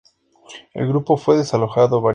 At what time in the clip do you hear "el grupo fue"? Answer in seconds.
0.73-1.37